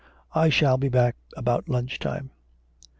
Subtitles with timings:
[0.33, 2.31] I shall be back about lunch time.'